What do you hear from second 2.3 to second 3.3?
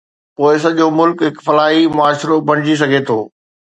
بڻجي سگهي ٿو.